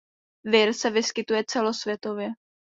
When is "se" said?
0.73-0.89